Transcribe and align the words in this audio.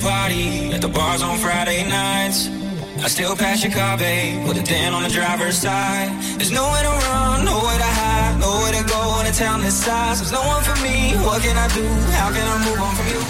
Party, 0.00 0.72
at 0.72 0.80
the 0.80 0.88
bars 0.88 1.22
on 1.22 1.38
Friday 1.38 1.88
nights. 1.88 2.48
I 3.04 3.08
still 3.08 3.36
pass 3.36 3.62
your 3.62 3.72
car, 3.72 3.96
babe, 3.96 4.46
with 4.46 4.58
a 4.58 4.62
dent 4.62 4.94
on 4.94 5.02
the 5.02 5.08
driver's 5.08 5.56
side. 5.58 6.10
There's 6.38 6.50
nowhere 6.50 6.82
to 6.82 6.88
run, 6.88 7.44
nowhere 7.44 7.78
to 7.78 7.90
hide, 8.00 8.38
nowhere 8.40 8.72
to 8.72 8.84
go 8.88 9.20
in 9.20 9.26
a 9.26 9.32
town 9.32 9.60
this 9.60 9.84
size. 9.84 10.18
There's 10.20 10.32
no 10.32 10.42
one 10.42 10.62
for 10.64 10.76
me, 10.82 11.14
what 11.24 11.42
can 11.42 11.56
I 11.56 11.68
do? 11.68 11.86
How 12.16 12.30
can 12.32 12.46
I 12.46 12.58
move 12.64 12.80
on 12.80 12.94
from 12.96 13.06
you? 13.08 13.20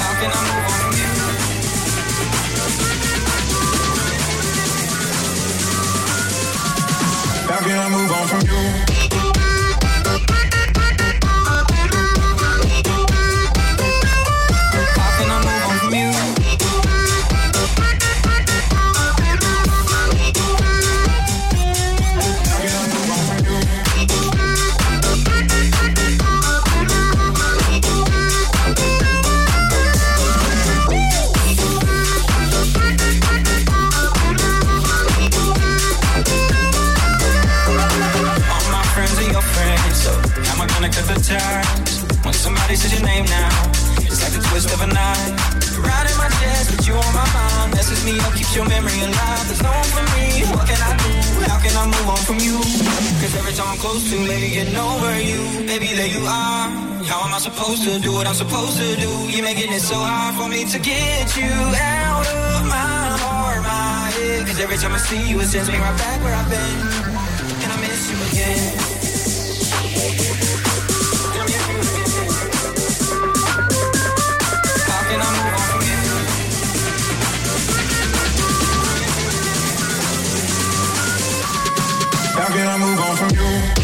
How 0.00 0.12
can 0.20 0.30
I 0.30 0.42
move 0.48 0.64
on 0.70 0.78
from 0.80 0.94
you? 1.00 1.08
How 7.50 7.60
can 7.66 7.78
I 7.78 7.88
move 7.88 8.10
on 8.12 8.26
from 8.28 8.42
you? 8.48 8.89
Am 57.40 57.52
supposed 57.52 57.84
to 57.84 57.98
do 57.98 58.12
what 58.12 58.26
I'm 58.26 58.34
supposed 58.34 58.76
to 58.76 58.96
do? 58.96 59.08
You're 59.30 59.42
making 59.42 59.72
it 59.72 59.80
so 59.80 59.94
hard 59.94 60.34
for 60.34 60.46
me 60.46 60.66
to 60.66 60.78
get 60.78 61.34
you 61.38 61.48
out 61.48 62.26
of 62.26 62.66
my 62.68 63.16
heart, 63.16 63.62
my 63.62 64.10
head. 64.12 64.46
Cause 64.46 64.60
every 64.60 64.76
time 64.76 64.92
I 64.92 64.98
see 64.98 65.26
you, 65.26 65.40
it 65.40 65.46
sends 65.46 65.70
me 65.70 65.78
right 65.78 65.96
back 65.96 66.22
where 66.22 66.34
I've 66.34 66.50
been. 66.50 66.60
And 67.64 67.72
I 67.72 67.80
miss 67.80 68.10
you 68.12 68.18
again. 68.28 68.76
How 74.84 75.00
can 75.08 75.20
I 75.24 75.32
move 75.32 75.56
on 75.56 75.64
from 75.72 75.80
you? 75.88 76.00
How 82.36 82.48
can 82.52 82.66
I 82.68 82.76
move 82.76 83.00
on 83.00 83.16
from 83.16 83.30
you? 83.34 83.79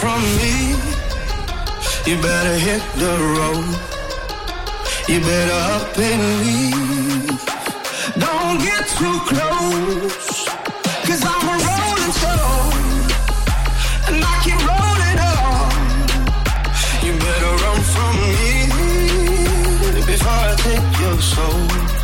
from 0.00 0.22
me. 0.38 0.74
You 2.06 2.16
better 2.20 2.56
hit 2.66 2.82
the 3.02 3.14
road. 3.36 3.70
You 5.08 5.20
better 5.20 5.60
up 5.74 5.98
and 5.98 6.22
leave. 6.42 7.40
Don't 8.24 8.58
get 8.68 8.82
too 8.98 9.18
close. 9.30 10.46
Cause 11.06 11.22
I'm 11.32 11.46
a 11.52 11.56
rolling 11.66 12.14
stone. 12.20 12.84
And 14.08 14.22
I 14.32 14.34
keep 14.44 14.60
rolling 14.70 15.20
on. 15.36 15.72
You 17.04 17.12
better 17.26 17.52
run 17.64 17.80
from 17.94 18.14
me. 18.34 18.46
Before 20.10 20.40
I 20.50 20.54
take 20.66 21.00
your 21.00 21.18
soul. 21.20 22.03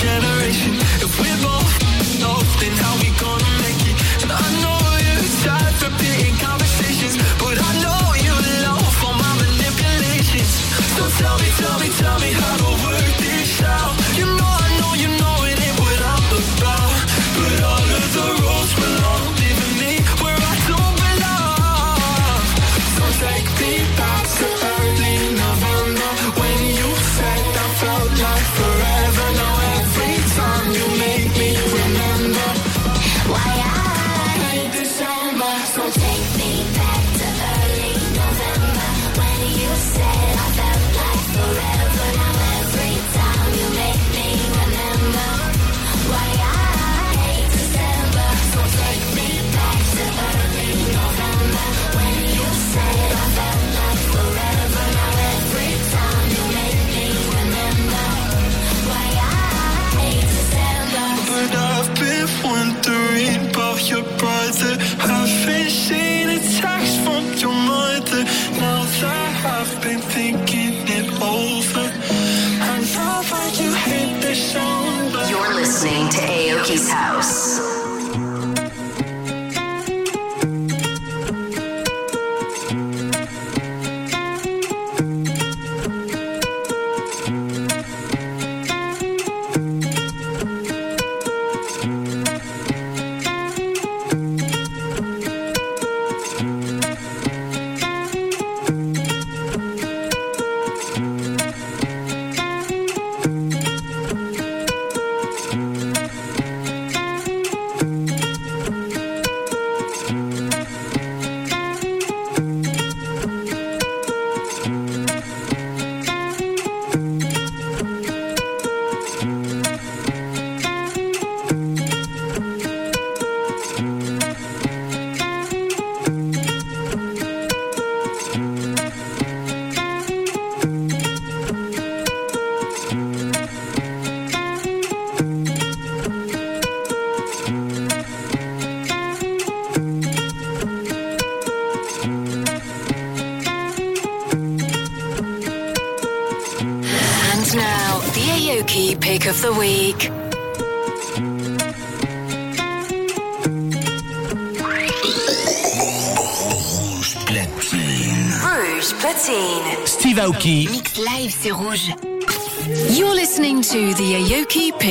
Generation. 0.00 0.72
If 1.04 1.12
we're 1.20 1.42
both 1.44 2.24
off, 2.24 2.60
then 2.60 2.72
how 2.72 2.99
listening 75.82 76.10
to 76.10 76.18
Aoki's 76.18 76.92
House. 76.92 77.79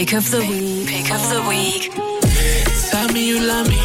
Pick 0.09 0.17
of 0.17 0.31
the 0.31 0.39
week. 0.39 0.87
Pick 0.87 1.11
of 1.13 1.21
the 1.29 1.41
week. 1.45 1.93
Tell 2.89 3.07
me 3.13 3.27
you 3.27 3.45
love 3.45 3.69
me. 3.69 3.77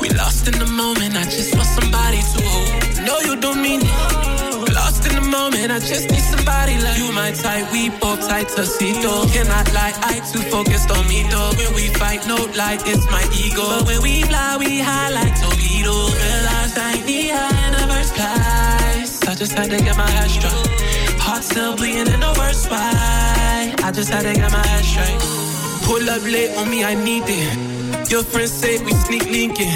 We 0.00 0.08
lost 0.16 0.48
in 0.48 0.58
the 0.58 0.64
moment. 0.64 1.14
I 1.14 1.24
just 1.24 1.54
want 1.54 1.68
somebody 1.68 2.24
to 2.24 2.40
hold. 2.40 3.04
No, 3.04 3.20
you 3.20 3.36
don't 3.36 3.60
mean 3.60 3.80
it. 3.84 4.72
Lost 4.72 5.04
in 5.04 5.14
the 5.14 5.20
moment. 5.20 5.70
I 5.70 5.78
just 5.78 6.08
need 6.08 6.24
somebody 6.24 6.80
like 6.80 6.96
you. 6.96 7.12
My 7.12 7.32
type. 7.32 7.70
We 7.70 7.90
both 8.00 8.26
tight 8.26 8.48
though. 8.48 9.28
Cannot 9.28 9.68
lie. 9.74 9.92
I 10.08 10.24
too 10.32 10.40
focused 10.48 10.90
on 10.90 11.06
me 11.06 11.28
though. 11.28 11.52
When 11.60 11.74
we 11.74 11.92
fight, 12.00 12.26
no 12.26 12.36
lie. 12.56 12.80
It's 12.88 13.04
my 13.12 13.24
ego. 13.36 13.68
But 13.68 13.84
when 13.88 14.00
we 14.00 14.22
fly, 14.22 14.56
we 14.56 14.80
high 14.80 15.10
like 15.10 15.36
Toledo. 15.36 15.92
Realize 16.16 16.78
I 16.80 16.96
need 17.04 17.28
high 17.36 17.68
in 17.68 17.72
the 17.76 17.84
first 17.92 18.12
place. 18.16 19.28
I 19.28 19.34
just 19.34 19.52
had 19.52 19.68
to 19.68 19.76
get 19.76 19.96
my 19.98 20.08
head 20.08 20.30
straight. 20.30 21.20
Heart 21.20 21.44
still 21.44 21.76
bleeding 21.76 22.08
in 22.08 22.20
the 22.20 22.34
worst 22.40 22.70
way. 22.70 23.76
I 23.84 23.92
just 23.92 24.08
had 24.08 24.22
to 24.22 24.32
get 24.32 24.50
my 24.50 24.66
head 24.66 24.84
straight. 24.84 25.47
Pull 25.88 26.04
up 26.10 26.22
late 26.24 26.54
on 26.58 26.68
me, 26.68 26.84
I 26.84 26.92
need 26.92 27.24
it. 27.26 28.10
Your 28.10 28.22
friends 28.22 28.52
say 28.52 28.76
we 28.84 28.92
sneak 28.92 29.24
linking. 29.24 29.72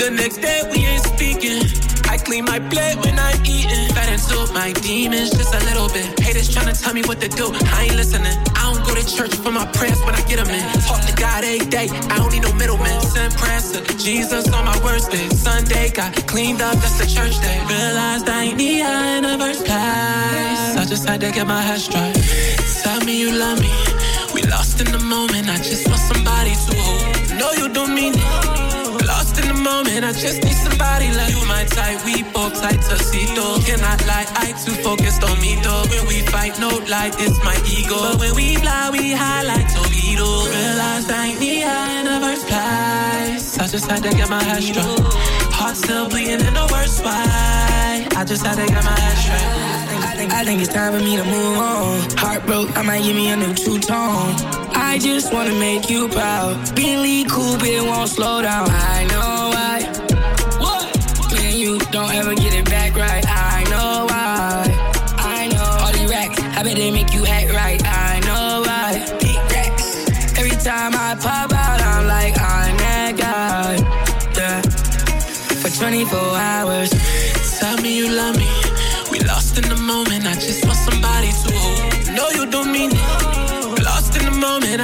The 0.00 0.08
next 0.08 0.38
day 0.38 0.62
we 0.72 0.80
ain't 0.88 1.04
speaking. 1.04 1.60
I 2.08 2.16
clean 2.16 2.46
my 2.46 2.58
plate 2.72 2.96
when 3.04 3.18
I'm 3.18 3.36
eating. 3.44 3.92
Fat 3.92 4.08
into 4.08 4.50
my 4.54 4.72
demons 4.80 5.36
just 5.36 5.52
a 5.52 5.60
little 5.68 5.88
bit. 5.92 6.18
Haters 6.18 6.48
tryna 6.48 6.72
tell 6.82 6.94
me 6.94 7.02
what 7.02 7.20
to 7.20 7.28
do. 7.28 7.52
I 7.76 7.84
ain't 7.84 7.96
listening. 7.96 8.32
I 8.56 8.72
don't 8.72 8.80
go 8.88 8.94
to 8.96 9.04
church 9.04 9.34
for 9.36 9.52
my 9.52 9.66
prayers 9.76 10.00
when 10.00 10.14
I 10.14 10.22
get 10.24 10.40
them 10.40 10.48
in. 10.48 10.64
Talk 10.88 11.04
to 11.04 11.12
God 11.12 11.44
every 11.44 11.68
day. 11.68 11.92
I 11.92 12.16
don't 12.16 12.32
need 12.32 12.42
no 12.48 12.54
middleman. 12.54 12.98
Send 13.02 13.34
prayers 13.34 13.70
to 13.72 13.84
Jesus 13.98 14.48
on 14.48 14.64
my 14.64 14.78
worst 14.82 15.10
day. 15.10 15.28
Sunday 15.28 15.90
got 15.90 16.16
cleaned 16.26 16.62
up, 16.62 16.72
that's 16.80 16.96
the 16.96 17.04
church 17.04 17.36
day. 17.44 17.60
Realized 17.68 18.26
I 18.30 18.44
ain't 18.48 18.56
the 18.56 19.36
first 19.36 19.60
place. 19.68 20.72
I 20.80 20.86
just 20.88 21.06
had 21.06 21.20
to 21.20 21.30
get 21.30 21.46
my 21.46 21.60
head 21.60 21.80
straight. 21.80 22.16
Tell 22.82 23.04
me 23.04 23.20
you 23.20 23.30
love 23.30 23.60
me. 23.60 23.93
Lost 24.54 24.80
in 24.80 24.86
the 24.92 25.00
moment. 25.00 25.50
I 25.50 25.56
just 25.58 25.82
want 25.88 25.98
somebody 25.98 26.54
to 26.54 26.72
hold. 26.78 27.40
No, 27.40 27.50
you 27.58 27.66
don't 27.74 27.92
mean 27.92 28.14
it. 28.14 29.04
Lost 29.04 29.34
in 29.42 29.48
the 29.48 29.58
moment. 29.58 30.04
I 30.04 30.12
just 30.12 30.44
need 30.44 30.54
somebody 30.54 31.10
like 31.10 31.34
you. 31.34 31.42
My 31.50 31.64
type. 31.64 31.98
We 32.06 32.22
both 32.22 32.54
tight 32.62 32.78
though. 33.34 33.58
Cannot 33.66 33.98
lie. 34.06 34.30
I 34.46 34.54
too 34.64 34.76
focused 34.86 35.24
on 35.24 35.34
me 35.42 35.58
though. 35.64 35.82
When 35.90 36.06
we 36.06 36.22
fight, 36.30 36.54
no 36.60 36.70
lie. 36.86 37.10
It's 37.18 37.38
my 37.42 37.58
ego. 37.66 37.98
But 37.98 38.20
when 38.20 38.34
we 38.36 38.54
fly, 38.62 38.90
we 38.94 39.10
high 39.10 39.42
like 39.42 39.66
Toledo. 39.74 40.46
Realized 40.46 41.10
I 41.10 41.26
ain't 41.26 41.40
need 41.40 41.66
her 41.66 41.84
in 41.98 42.04
the 42.06 42.18
first 42.22 42.46
place. 42.46 43.58
I 43.58 43.66
just 43.66 43.90
had 43.90 44.04
to 44.04 44.10
get 44.10 44.30
my 44.30 44.42
head 44.42 44.62
straight. 44.62 45.02
Heart 45.58 45.76
still 45.76 46.08
bleeding 46.08 46.46
in 46.46 46.54
the 46.54 46.66
worst 46.70 47.02
way. 47.02 48.06
I 48.18 48.22
just 48.24 48.46
had 48.46 48.54
to 48.54 48.66
get 48.72 48.84
my 48.84 48.98
head 49.00 49.18
straight. 49.18 49.83
I 50.02 50.14
think, 50.16 50.32
I 50.32 50.44
think 50.44 50.60
it's 50.62 50.72
time 50.72 50.92
for 50.92 51.00
me 51.04 51.16
to 51.16 51.24
move 51.24 51.58
on. 51.58 52.10
Heart 52.18 52.46
broke, 52.46 52.76
I 52.76 52.82
might 52.82 53.02
give 53.02 53.16
me 53.16 53.30
a 53.30 53.36
new 53.36 53.54
two 53.54 53.78
tone. 53.78 54.34
I 54.74 54.98
just 55.00 55.32
wanna 55.32 55.54
make 55.54 55.88
you 55.90 56.08
proud. 56.08 56.56
Bentley 56.74 57.24
coupe, 57.24 57.62
it 57.64 57.82
won't 57.82 58.08
slow 58.08 58.42
down. 58.42 58.68
I 58.70 59.04
know 59.12 59.50
why. 59.54 59.76
What? 60.58 61.32
Man, 61.32 61.56
you 61.56 61.78
don't 61.90 62.12
ever 62.14 62.34
get 62.34 62.54
it 62.54 62.64
back 62.66 62.96
right. 62.96 63.24
I 63.28 63.64
know 63.70 64.06
why. 64.10 64.94
I 65.18 65.48
know 65.48 65.68
all 65.82 65.92
these 65.92 66.10
racks. 66.10 66.40
I 66.40 66.62
bet 66.62 66.76
they 66.76 66.90
make 66.90 67.12
you 67.12 67.26
act 67.26 67.52
right. 67.52 67.80
I 67.84 68.20
know 68.20 68.62
why. 68.66 68.90
Big 69.20 69.36
racks. 69.52 70.38
Every 70.38 70.56
time 70.62 70.92
I 70.94 71.16
pop 71.20 71.52
out, 71.52 71.80
I'm 71.80 72.06
like 72.06 72.34
I'm 72.38 72.76
that 72.76 73.16
guy. 73.16 73.74
Yeah. 74.38 74.60
For 75.60 75.70
24 75.70 76.18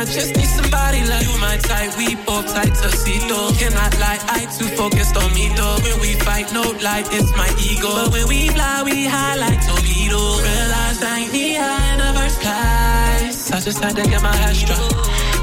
I 0.01 0.05
just 0.07 0.35
need 0.35 0.49
somebody 0.49 1.05
like 1.05 1.27
you. 1.29 1.39
My 1.41 1.59
type. 1.59 1.93
We 1.99 2.15
both 2.25 2.49
tight 2.55 2.73
to 2.73 2.89
see 2.97 3.19
though. 3.29 3.53
Cannot 3.61 3.93
lie. 4.01 4.19
I 4.33 4.49
too 4.57 4.65
focused 4.73 5.15
on 5.15 5.29
me 5.35 5.53
though. 5.55 5.77
When 5.85 6.01
we 6.01 6.15
fight, 6.25 6.51
no 6.55 6.63
lie. 6.81 7.05
It's 7.13 7.31
my 7.37 7.53
ego. 7.61 7.93
But 7.93 8.13
when 8.13 8.27
we 8.27 8.49
fly, 8.49 8.83
we 8.83 9.05
high 9.05 9.37
like 9.37 9.61
Toledo. 9.61 10.23
Realized 10.41 11.05
I 11.05 11.19
ain't 11.21 11.33
need 11.35 11.57
her 11.61 11.77
in 11.93 11.99
the 12.01 12.11
first 12.19 12.41
place. 12.41 13.53
I 13.53 13.61
just 13.61 13.85
had 13.85 13.95
to 13.97 14.03
get 14.09 14.23
my 14.23 14.35
head 14.35 14.57
straight. 14.57 14.93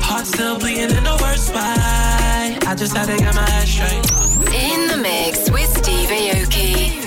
Heart 0.01 0.25
still 0.25 0.57
bleeding 0.57 0.89
in 0.89 1.03
the 1.03 1.17
worst 1.21 1.53
fight. 1.53 2.57
I 2.65 2.73
just 2.75 2.97
had 2.97 3.05
to 3.13 3.17
get 3.17 3.35
my 3.35 3.47
head 3.47 3.67
straight. 3.67 4.05
In 4.57 4.87
the 4.89 4.97
mix 4.97 5.51
with 5.51 5.69
Steve 5.77 6.09
Aoki. 6.09 7.05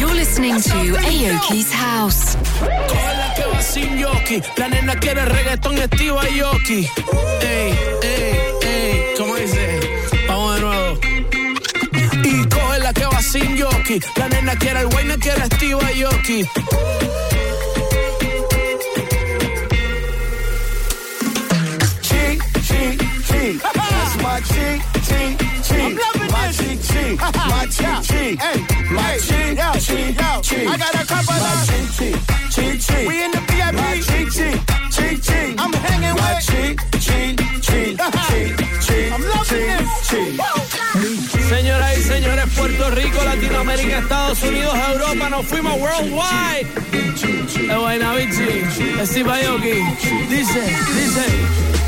You're 0.00 0.14
listening 0.14 0.60
to 0.60 0.98
Aoki's 1.06 1.70
House. 1.72 2.34
Sin 3.74 3.98
yoki. 3.98 4.40
La 4.56 4.68
nena 4.68 4.94
quiere 5.00 5.24
reggaetón 5.24 5.76
estilo 5.78 6.20
Aoki. 6.20 6.88
Ey, 7.42 7.74
ey, 8.02 8.40
ey. 8.62 9.14
¿Cómo 9.18 9.34
dice? 9.34 9.80
Vamos 10.28 10.54
de 10.54 10.60
nuevo. 10.60 10.98
Y 12.24 12.48
coge 12.48 12.78
la 12.78 12.92
que 12.92 13.04
va 13.06 13.20
sin 13.20 13.56
yoki. 13.56 14.00
La 14.16 14.28
nena 14.28 14.54
quiere 14.56 14.80
el 14.80 14.86
wine, 14.94 15.18
quiere 15.18 15.42
estilo 15.44 15.80
Aoki. 15.80 16.44
Cheek, 22.02 22.40
cheek, 22.62 22.98
cheek. 23.28 23.62
That's 23.62 24.16
my 24.22 24.40
cheek, 24.40 24.80
cheek, 25.08 25.38
cheek. 25.66 25.98
My 26.32 26.50
cheek, 26.52 26.80
cheek. 26.82 27.20
My 27.20 27.66
cheek, 27.70 28.00
cheek. 28.08 28.38
My 28.90 29.18
cheek, 29.18 29.58
cheek, 29.80 30.16
cheek. 30.42 30.68
I 30.68 30.76
got 30.76 30.94
a 30.94 31.06
couple 31.06 31.34
My 31.34 31.52
of- 31.52 31.68
cheek, 31.68 31.86
cheek, 31.98 32.16
cheek, 32.50 32.80
cheek. 32.80 33.08
We 33.08 33.24
in 33.24 33.30
the 33.32 33.43
I'm 35.64 35.72
hanging 35.72 36.14
with- 36.14 36.46
cheek, 36.46 36.80
cheek, 37.00 37.36
cheek, 37.60 37.96
cheek, 38.28 38.56
cheek, 38.86 39.12
I'm 39.12 39.22
this. 39.48 40.08
cheek. 40.08 40.40
Señoras 41.48 41.98
y 41.98 42.02
señores, 42.02 42.44
Puerto 42.56 42.90
Rico, 42.90 43.22
Latinoamérica, 43.24 43.98
Estados 43.98 44.42
Unidos, 44.42 44.74
Europa, 44.92 45.30
nos 45.30 45.46
fuimos 45.46 45.78
worldwide. 45.80 46.66
Es 47.70 47.76
buena, 47.76 48.14
bichi. 48.14 48.64
Steve 49.06 49.30
Aoki. 49.30 49.82
Dice, 50.28 50.76
dice. 50.94 51.83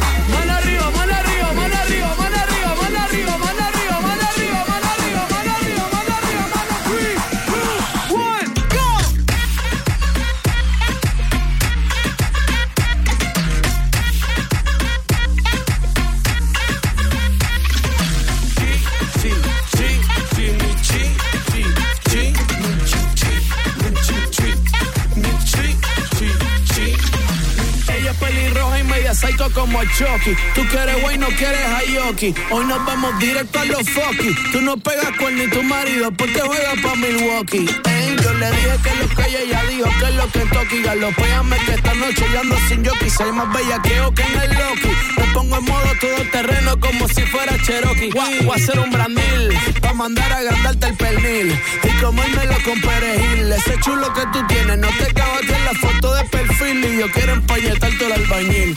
Psycho 29.17 29.51
como 29.53 29.83
Chucky. 29.85 30.37
Tú 30.55 30.63
quieres 30.69 31.01
güey, 31.01 31.17
no 31.17 31.27
quieres 31.29 31.65
Ayoki. 31.67 32.35
Hoy 32.51 32.65
nos 32.67 32.85
vamos 32.85 33.19
directo 33.19 33.59
a 33.61 33.65
los 33.65 33.89
fucky. 33.89 34.35
Tú 34.53 34.61
no 34.61 34.77
pegas 34.77 35.11
con 35.19 35.35
ni 35.37 35.49
tu 35.49 35.63
marido 35.63 36.13
porque 36.13 36.41
juega 36.41 36.73
pa' 36.83 36.95
Milwaukee. 36.97 37.67
Ey, 37.85 38.17
yo 38.23 38.35
le 38.35 38.51
dije 38.51 38.77
que 38.85 38.95
lo 38.97 39.09
que 39.09 39.23
ella 39.29 39.45
ya 39.51 39.65
dijo 39.65 39.89
que 39.99 40.05
es 40.07 40.15
lo 40.15 40.31
que 40.31 40.41
toqui. 40.41 40.83
Galopéame 40.83 41.57
que 41.65 41.73
esta 41.73 41.95
noche 41.95 42.25
yo 42.33 42.41
ando 42.41 42.57
sin 42.69 42.85
jockey. 42.85 43.11
Soy 43.11 43.33
más 43.33 43.53
bella 43.53 43.81
que 43.83 43.97
que 44.15 44.23
en 44.23 44.41
el 44.41 44.51
Loki. 44.53 44.89
Me 45.17 45.25
pongo 45.33 45.57
en 45.57 45.65
modo 45.65 45.89
todo 46.01 46.31
terreno 46.31 46.79
como 46.79 47.09
si 47.09 47.23
fuera 47.23 47.57
Cherokee. 47.63 48.11
Voy 48.13 48.51
a 48.51 48.55
hacer 48.55 48.79
un 48.79 48.91
brandil 48.91 49.59
pa' 49.81 49.95
mandar 49.95 50.31
a 50.31 50.37
agrandarte 50.39 50.89
el 50.89 50.97
pernil. 50.97 51.59
Y 51.85 52.03
comérmelo 52.03 52.57
con 52.65 52.81
perejil. 52.83 53.53
Ese 53.53 53.81
chulo 53.81 54.13
que 54.13 54.27
tú 54.33 54.47
tienes 54.47 54.79
no 54.79 54.89
te 54.89 55.13
cabas 55.15 55.43
en 55.43 55.65
la 55.65 55.73
foto 55.73 56.15
de 56.15 56.25
perfil. 56.25 56.85
Y 56.85 56.99
yo 56.99 57.11
quiero 57.13 57.33
empañetarte 57.33 58.07
el 58.07 58.13
albañil. 58.13 58.77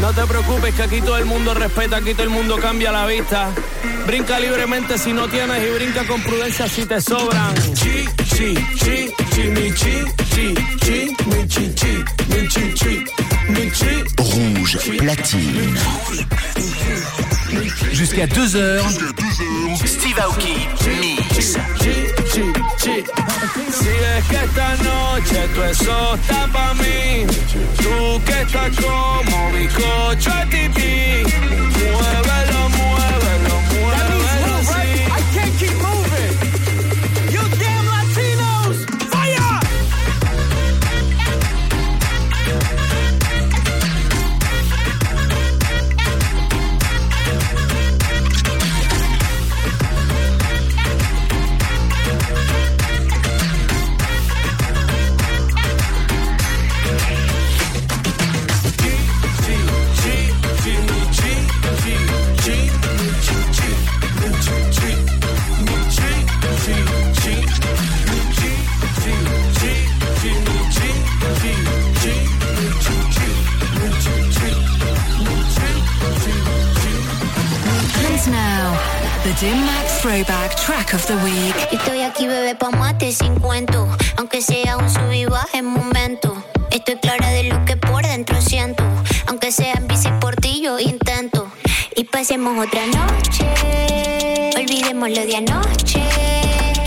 No 0.00 0.12
te 0.12 0.26
preocupes 0.26 0.74
que 0.74 0.82
aquí 0.82 1.00
todo 1.00 1.16
el 1.16 1.24
mundo 1.24 1.54
respeta, 1.54 1.96
aquí 1.96 2.12
todo 2.12 2.24
el 2.24 2.30
mundo 2.30 2.58
cambia 2.58 2.92
la 2.92 3.06
vista. 3.06 3.50
Brinca 4.06 4.38
libremente 4.38 4.98
si 4.98 5.12
no 5.12 5.26
tienes 5.28 5.62
y 5.66 5.70
brinca 5.74 6.06
con 6.06 6.22
prudencia 6.22 6.68
si 6.68 6.86
te 6.86 7.00
sobran. 7.00 7.54
Chi, 7.74 8.04
chi, 8.34 8.54
chi, 8.78 9.12
chi, 9.34 9.42
mi 9.48 9.72
chi, 9.72 10.04
chi, 10.30 10.54
chi, 10.80 11.16
mi 11.26 11.46
chi, 11.46 11.74
chi, 11.74 12.04
mi 12.28 12.48
chi, 12.48 12.72
chi, 12.74 13.04
mi 13.48 13.70
chi. 13.70 14.04
Rouge 14.16 14.78
platine. 14.96 15.72
Jusqu'à 17.92 18.26
2h. 18.26 19.86
Steve 19.86 20.20
Aoki 20.20 20.68
Mix. 21.00 21.56
Si 22.86 22.92
es 22.92 24.24
que 24.28 24.36
esta 24.44 24.76
noche 24.76 25.48
tú 25.52 25.62
eso 25.64 26.14
está 26.14 26.46
pa' 26.52 26.72
mí, 26.74 27.26
tú 27.78 28.22
que 28.24 28.42
estás 28.42 28.76
como 28.76 29.50
bizcocho 29.50 30.30
a 30.32 30.46
muévelo, 30.46 31.26
muévelo, 31.82 32.68
muévelo, 32.70 33.25
Dim 79.40 79.66
Max 79.66 80.00
Throwback 80.00 80.56
Track 80.56 80.94
of 80.94 81.06
the 81.06 81.16
Week. 81.16 81.54
Estoy 81.70 82.00
aquí, 82.00 82.26
bebé, 82.26 82.54
pa' 82.54 82.70
mate 82.70 83.12
sin 83.12 83.38
cuento. 83.38 83.86
Aunque 84.16 84.40
sea 84.40 84.78
un 84.78 84.88
sub 84.88 85.12
y 85.12 85.26
baja 85.26 85.58
en 85.58 85.66
momento. 85.66 86.42
Estoy 86.70 86.96
clara 86.96 87.28
de 87.32 87.42
lo 87.42 87.62
que 87.66 87.76
por 87.76 88.02
dentro 88.02 88.40
siento. 88.40 88.82
Aunque 89.26 89.52
sea 89.52 89.74
en 89.74 89.88
bici 89.88 90.08
por 90.20 90.40
yo 90.40 90.78
intento. 90.78 91.52
Y 91.94 92.04
pasemos 92.04 92.66
otra 92.66 92.86
noche. 92.86 93.44
Olvidemos 94.56 95.10
lo 95.10 95.26
de 95.26 95.36
anoche. 95.36 96.02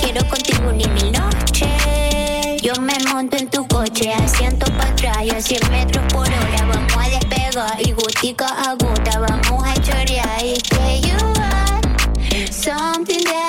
Quiero 0.02 0.28
contigo 0.28 0.72
ni 0.72 0.88
mil 0.88 1.12
noches. 1.12 2.64
Yo 2.64 2.74
me 2.82 2.98
monto 3.14 3.38
en 3.38 3.48
tu 3.48 3.68
coche, 3.68 4.12
asiento 4.12 4.66
para 4.74 4.90
atrás 4.90 5.18
y 5.24 5.30
a 5.30 5.40
100 5.40 5.70
metros 5.70 6.04
por 6.12 6.28
hora. 6.28 6.66
Vamos 6.68 6.98
a 6.98 7.10
despegar 7.10 7.88
y 7.88 7.92
gotica 7.92 8.48
a 8.48 8.74
gota. 8.74 9.20
Vamos 9.20 9.68
a 9.68 9.74
chorear 9.84 10.44
y 10.44 10.60
que 10.62 10.76
are 10.76 11.09
something 12.70 13.24
that 13.24 13.49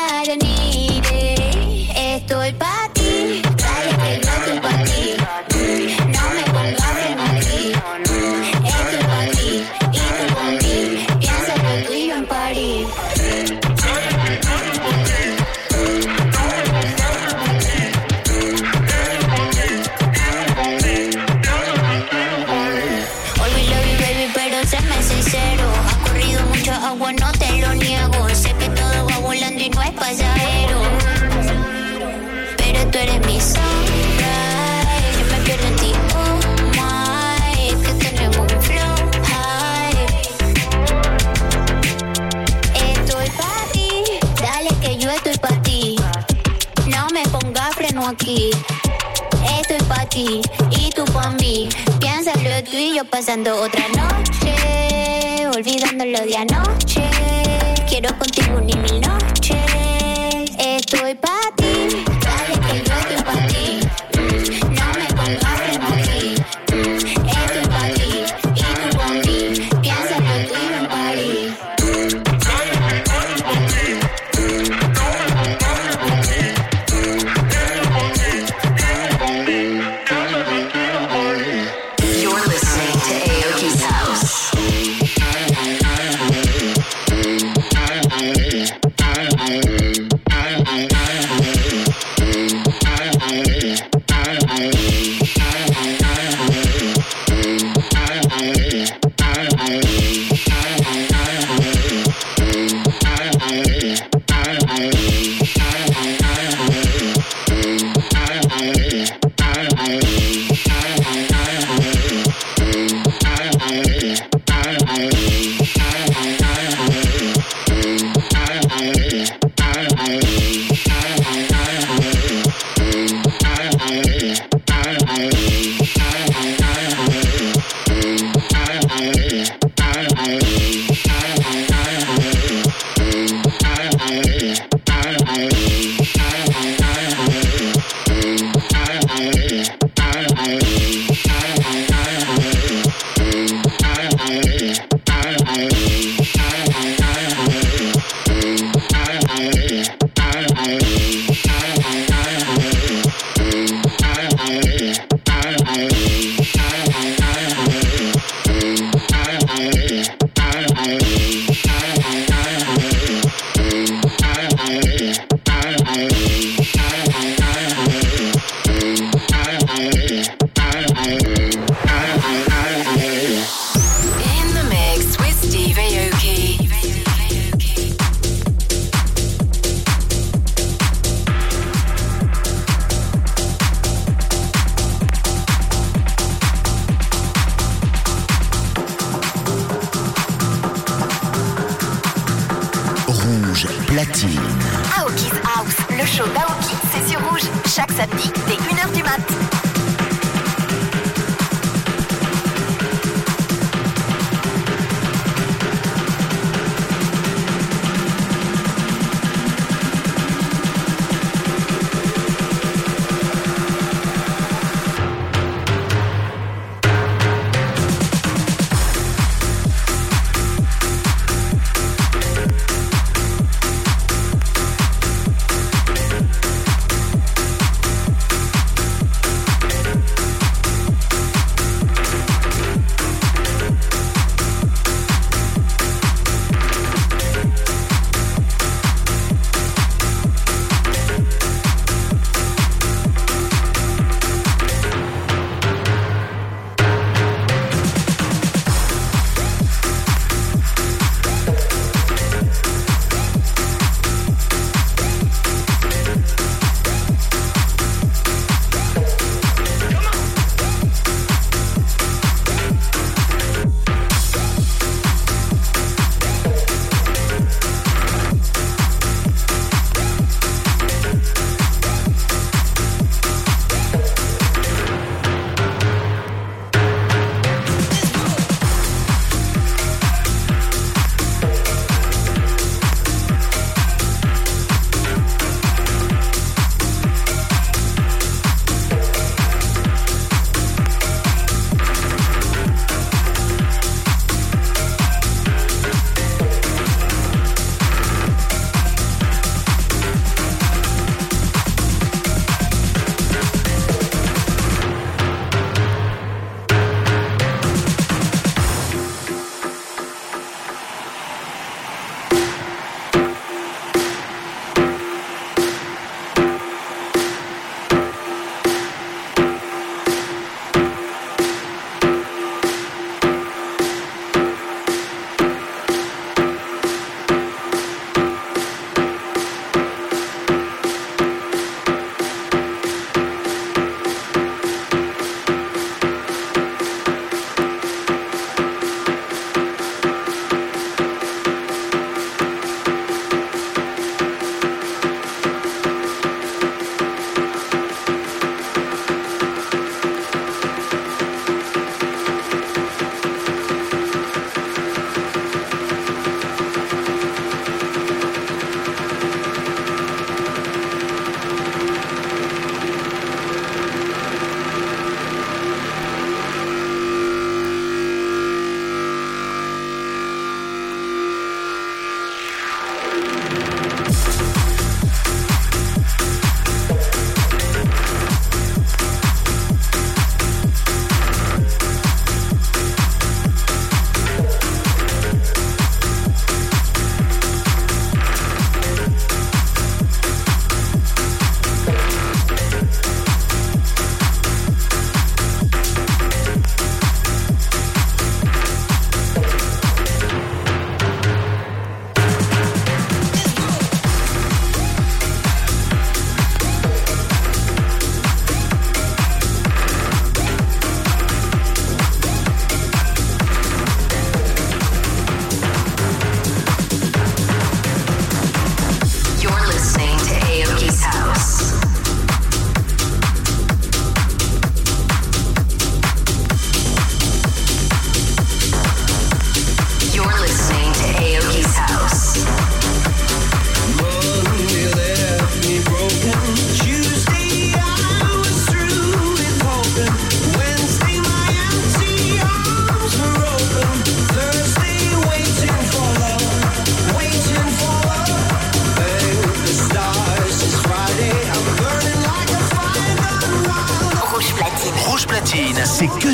pasando 53.20 53.54
otra 53.54 53.84
noche. 53.88 55.46
Olvidando 55.46 56.06
lo 56.06 56.24
de 56.24 56.36
anoche. 56.38 57.09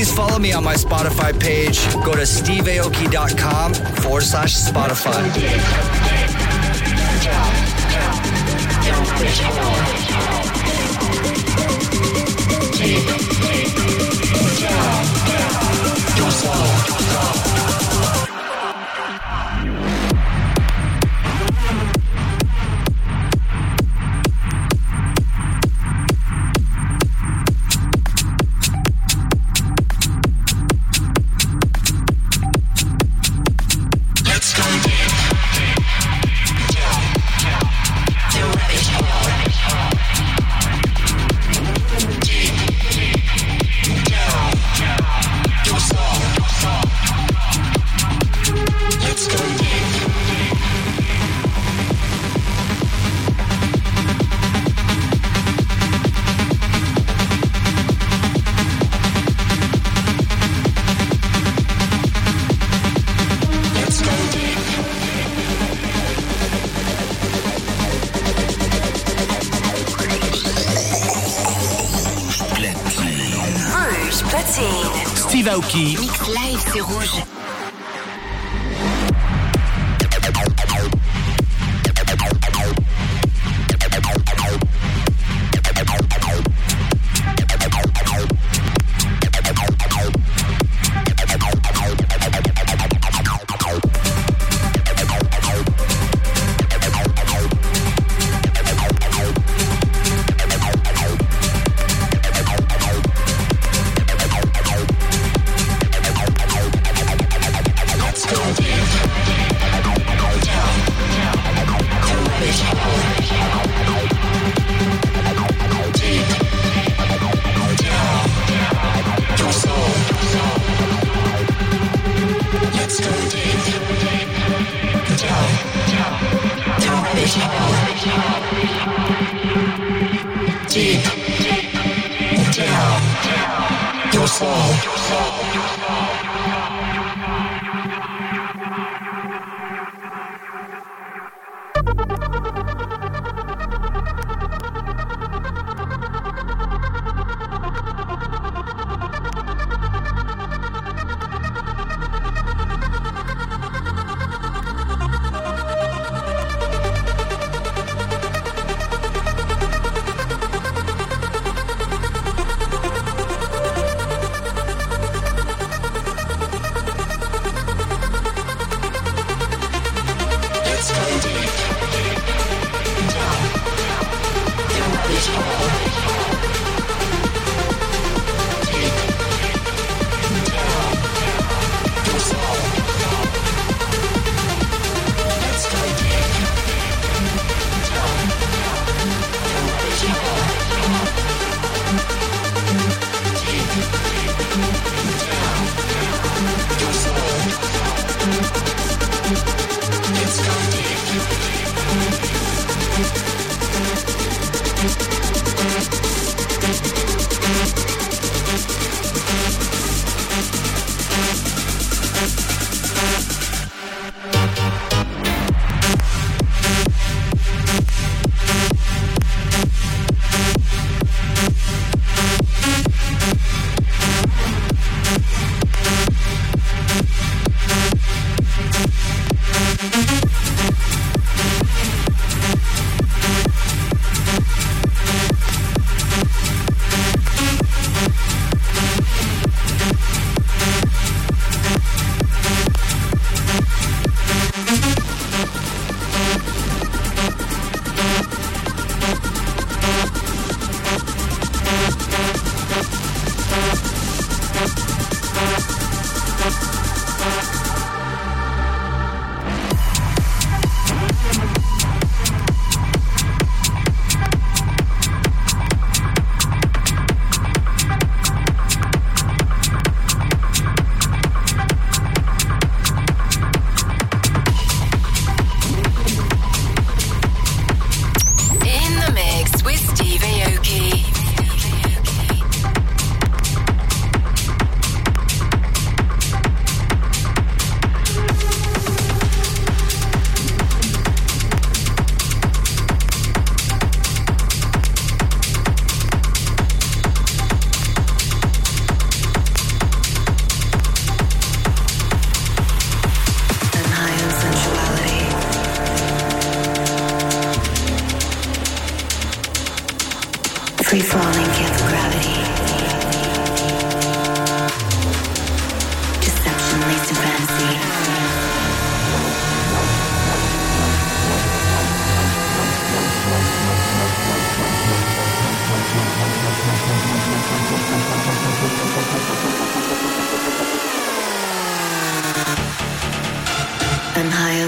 please 0.00 0.16
follow 0.16 0.38
me 0.38 0.50
on 0.54 0.64
my 0.64 0.72
Spotify 0.76 1.38
page. 1.38 1.78
Go 2.02 2.12
to 2.12 2.22
steveaoki.com 2.22 3.74
forward 3.74 4.22
slash 4.22 4.54
Spotify. 4.56 5.20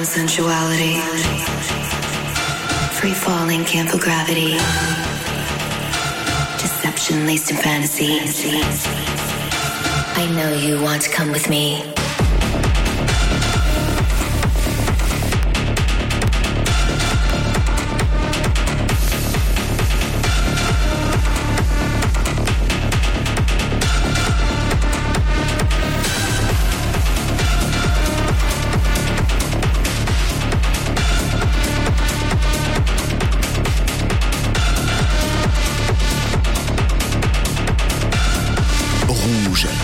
and 0.03 0.09
sensuality, 0.09 0.97
free 2.93 3.15
falling 3.15 3.65
camp 3.65 3.93
gravity, 4.01 4.55
deception 6.61 7.25
laced 7.25 7.53
in 7.53 7.57
fantasy. 7.57 8.19
I 10.21 10.29
know 10.35 10.53
you 10.55 10.83
want 10.83 11.03
to 11.03 11.11
come 11.11 11.31
with 11.31 11.49
me. 11.49 12.02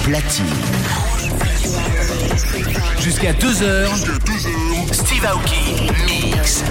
platine. 0.08 0.46
Jusqu'à 2.98 3.32
2h, 3.32 3.88
Steve 4.92 5.24
Aoki 5.26 5.90
mix. 6.06 6.64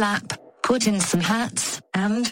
Clap, 0.00 0.62
put 0.62 0.86
in 0.86 0.98
some 0.98 1.20
hats, 1.20 1.82
and 1.92 2.29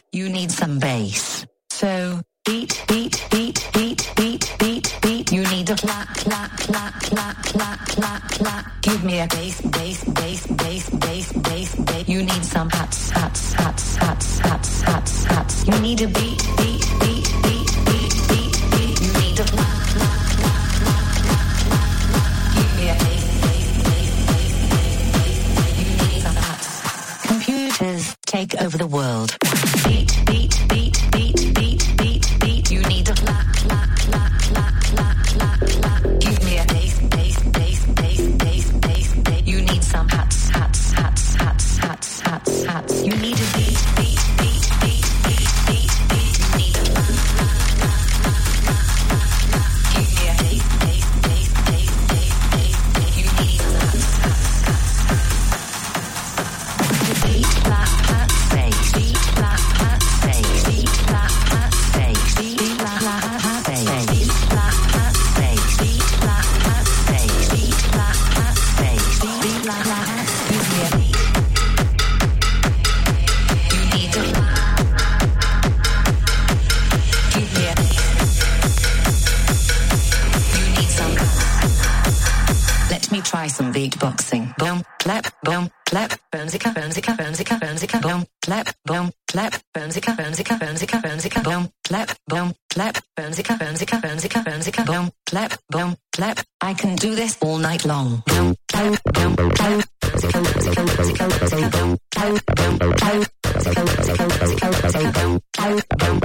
beatboxing. 83.78 84.44
Boom, 84.58 84.82
clap, 84.98 85.24
boom, 85.44 85.70
clap, 85.88 86.10
boomzika, 86.32 86.70
boomzika, 86.74 87.12
boomzika, 87.16 87.54
boomzika, 87.60 88.00
boom, 88.00 88.24
clap, 88.44 88.66
boom, 88.84 89.10
clap, 89.30 89.52
boomzika, 89.74 90.16
boomzika, 90.16 90.58
boomzika, 90.58 90.98
boomzika, 91.00 91.42
boom, 91.42 91.68
clap, 91.86 92.08
boom, 92.26 92.52
clap, 92.74 92.96
boomzika, 93.16 93.54
boomzika, 93.56 94.00
boomzika, 94.00 94.42
boomzika, 94.42 94.84
boom, 94.84 95.10
clap, 95.30 95.52
boom, 95.70 95.96
clap. 96.12 96.38
I 96.60 96.74
can 96.74 96.96
do 96.96 97.14
this 97.14 97.38
all 97.40 97.58
night 97.58 97.84
long. 97.84 98.22
Boom, 98.26 98.56
clap, 98.66 99.02
boom, 99.14 99.36
clap, 99.36 99.84
boomzika, 100.00 100.38
boomzika, 100.42 100.82
boomzika, 100.96 101.28
boomzika, 101.28 101.70
boom, 101.70 101.98
clap, 102.10 102.34
boom, 102.56 102.78
clap, 102.78 103.30
boomzika, 103.42 103.82
boomzika, 103.84 104.26
boomzika, 104.26 104.66
boomzika, 104.72 105.12
boom, 105.12 105.40
clap, 105.56 105.98
boom, 105.98 106.17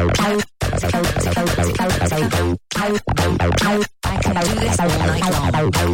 I 2.83 2.89
can 4.17 4.35
do 4.43 4.55
this 4.59 4.77
all 4.77 4.89
night 4.89 5.21
long. 5.31 5.93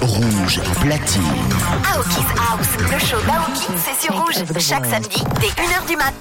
Rouge 0.00 0.60
platine. 0.80 1.22
Aoki's 1.84 2.30
House, 2.36 2.72
le 2.90 2.98
show 2.98 3.20
d'Aoki, 3.26 3.68
c'est 3.76 3.96
sur 4.04 4.14
Rouge, 4.14 4.42
chaque 4.58 4.86
samedi 4.86 5.22
dès 5.40 5.48
1h 5.48 5.86
du 5.88 5.96
mat. 5.96 6.14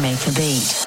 Make 0.00 0.26
a 0.26 0.32
beat. 0.32 0.86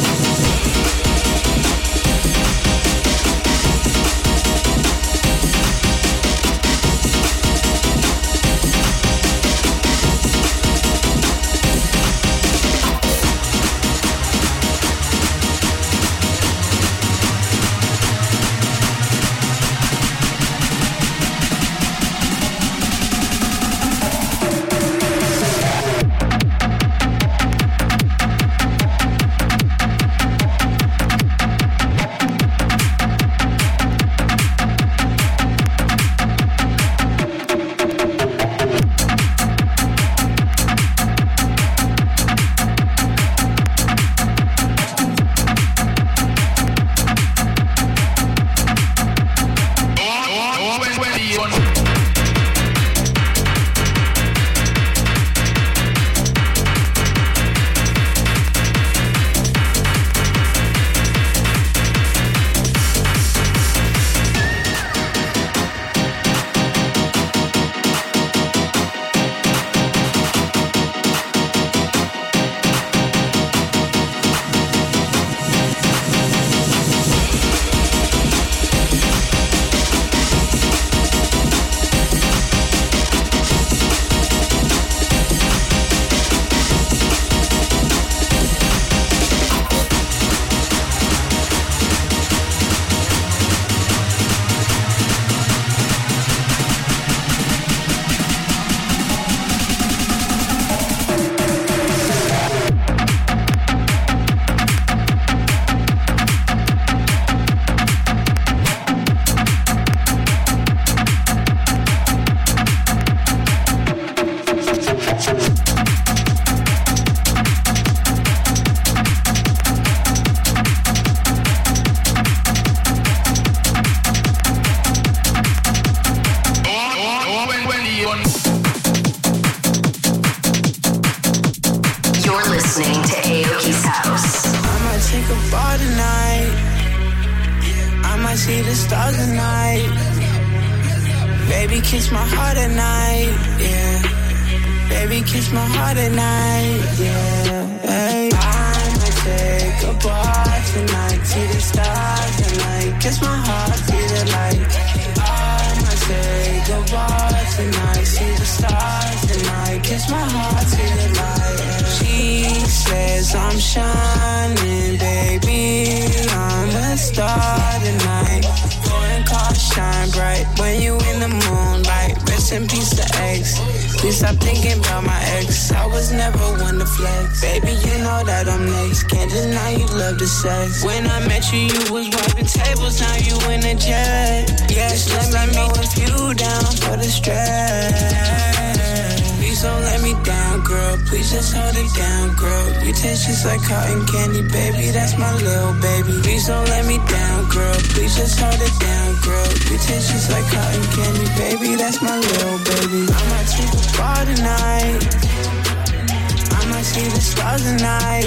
See 207.51 207.63
the. 207.63 208.23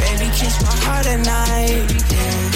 Baby, 0.00 0.26
kiss 0.34 0.56
my 0.62 0.74
heart 0.84 1.06
at 1.06 1.20
night. 1.20 1.86
Yeah. 2.10 2.50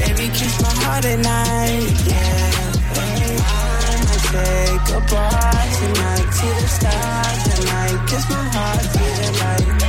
Baby, 0.00 0.28
kiss 0.36 0.60
my 0.60 0.72
heart 0.84 1.04
at 1.04 1.18
night. 1.18 1.88
Yeah. 2.04 2.52
Hey, 2.92 3.36
I 3.40 3.96
might 4.04 4.24
take 4.32 4.88
a 4.96 5.00
bar 5.10 5.62
tonight. 5.78 6.28
See 6.38 6.52
the 6.60 6.68
stars 6.76 7.40
tonight. 7.48 7.98
Kiss 8.08 8.28
my 8.28 8.44
heart, 8.54 8.82
see 8.82 9.12
the 9.22 9.28
light. 9.40 9.81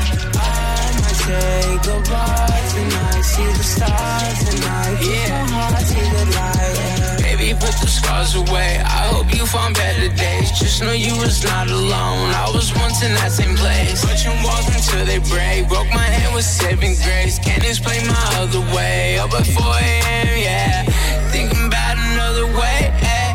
I 1.25 1.29
might 1.29 1.83
take 1.83 1.87
a 1.87 2.01
bar 2.09 2.47
tonight. 2.73 3.21
See 3.23 3.45
the 3.45 3.63
stars 3.63 4.39
tonight. 4.43 4.97
Kiss 4.99 5.29
my 5.29 5.47
heart, 5.55 5.81
see 5.85 6.01
the 6.01 6.25
light. 6.35 7.21
Baby, 7.21 7.53
put 7.53 7.71
the 7.79 7.87
scars 7.87 8.35
away. 8.35 8.79
I 8.83 9.07
hope 9.13 9.33
you 9.33 9.45
find 9.45 9.73
better 9.73 10.09
days. 10.15 10.51
Just 10.51 10.81
know 10.83 10.91
you 10.91 11.15
was 11.19 11.43
not 11.43 11.67
alone. 11.69 12.29
I 12.35 12.51
was 12.53 12.73
once 12.75 13.03
in 13.03 13.13
that 13.15 13.31
same 13.31 13.55
place. 13.55 14.03
Pushing 14.05 14.35
walls 14.43 14.67
until 14.67 15.05
they 15.05 15.19
break. 15.19 15.67
Broke 15.69 15.87
my 15.93 16.03
hand 16.03 16.35
with 16.35 16.45
saving 16.45 16.95
grace. 17.03 17.39
Can't 17.39 17.63
explain 17.63 18.05
my 18.07 18.25
other 18.43 18.59
way. 18.75 19.17
Oh, 19.19 19.25
Up 19.25 19.33
at 19.33 19.47
4 19.47 19.63
a.m., 19.63 20.27
yeah. 20.37 20.83
Thinking 21.31 21.67
about 21.67 21.95
another 21.97 22.47
way, 22.47 22.91
yeah. 23.01 23.31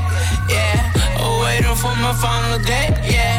yeah. 0.48 0.92
Oh, 1.18 1.40
waiting 1.42 1.74
for 1.76 1.94
my 1.96 2.12
final 2.20 2.58
day, 2.64 2.92
yeah. 3.08 3.37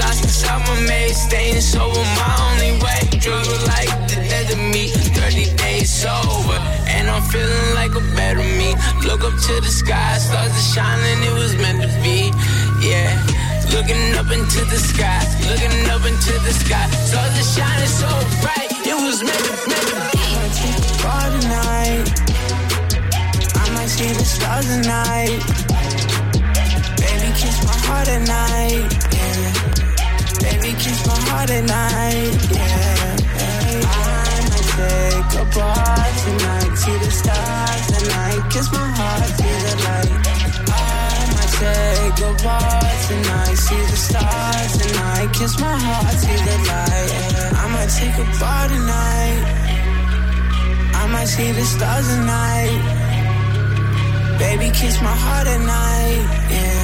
Lost 0.00 0.24
inside 0.24 0.60
my 0.68 0.80
maze. 0.88 1.20
Staying 1.22 1.60
sober, 1.60 2.04
my 2.20 2.32
only 2.48 2.72
way. 2.84 3.00
Drug 3.18 3.46
like 3.72 3.90
the 4.08 4.16
death 4.28 4.52
of 4.52 4.58
me. 4.58 4.88
30 4.88 5.54
days 5.56 5.90
sober. 5.92 6.58
And 6.88 7.08
I'm 7.08 7.22
feeling 7.30 7.74
like 7.74 7.94
a 7.94 8.00
better 8.16 8.42
me. 8.60 8.74
Look 9.06 9.22
up 9.24 9.32
to 9.46 9.54
the 9.60 9.70
sky, 9.70 10.18
stars 10.18 10.52
are 10.52 10.68
shining, 10.74 11.22
it 11.22 11.32
was 11.32 11.56
meant 11.56 11.80
to 11.82 11.88
be. 12.02 12.32
Yeah. 12.84 13.10
Looking 13.72 14.14
up 14.18 14.30
into 14.30 14.64
the 14.64 14.76
sky, 14.76 15.22
looking 15.48 15.88
up 15.88 16.04
into 16.04 16.32
the 16.46 16.52
sky. 16.52 16.86
Stars 17.06 17.34
are 17.38 17.50
shining 17.54 17.86
so 17.86 18.08
bright, 18.42 18.70
it 18.84 18.98
was 19.04 19.22
meant 19.22 19.44
to, 19.46 19.54
meant 19.70 19.86
to 19.88 19.98
be. 20.12 21.02
bar 21.02 21.26
tonight. 21.30 22.06
I 23.54 23.70
might 23.74 23.88
see 23.88 24.12
the 24.12 24.24
stars 24.24 24.66
tonight. 24.66 25.40
Baby, 26.98 27.28
kiss 27.38 27.56
my 27.64 27.76
heart 27.86 28.08
at 28.08 28.26
night. 28.26 28.92
Yeah. 29.04 29.09
Baby, 30.42 30.70
kiss 30.82 31.00
my 31.06 31.18
heart 31.28 31.50
at 31.50 31.64
night. 31.64 32.34
Yeah. 32.56 33.16
I 33.84 34.40
might 34.50 34.68
take 34.76 35.32
a 35.40 35.44
bar 35.54 36.06
tonight. 36.22 36.72
See 36.82 36.98
the 37.04 37.10
stars 37.20 37.84
tonight. 37.94 38.42
Kiss 38.52 38.68
my 38.72 38.86
heart, 38.98 39.30
see 39.38 39.56
the 39.66 39.74
light. 39.86 40.12
I 40.68 41.22
might 41.34 41.52
take 41.60 42.18
a 42.24 42.32
bar 42.44 42.82
tonight. 43.08 43.56
See 43.66 43.82
the 43.90 43.98
stars 44.06 44.72
tonight. 44.80 45.28
Kiss 45.38 45.54
my 45.60 45.76
heart, 45.86 46.16
see 46.22 46.38
the 46.48 46.56
light. 46.70 47.10
Yeah. 47.10 47.62
I 47.62 47.66
might 47.74 47.90
take 48.00 48.16
a 48.24 48.26
bar 48.40 48.64
tonight. 48.72 49.40
I 51.00 51.06
might 51.12 51.28
see 51.28 51.50
the 51.52 51.64
stars 51.64 52.06
tonight. 52.08 52.80
Baby, 54.38 54.70
kiss 54.70 54.96
my 55.02 55.14
heart 55.24 55.46
at 55.46 55.60
night, 55.60 56.24
yeah. 56.50 56.79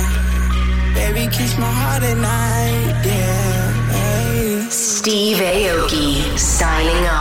Baby, 0.96 1.28
kiss 1.30 1.58
my 1.58 1.70
heart 1.80 2.02
at 2.02 2.16
night, 2.16 3.04
yeah. 3.04 3.92
Hey. 3.92 4.70
Steve 4.70 5.36
Aoki 5.36 6.36
signing 6.38 7.06
off. 7.06 7.16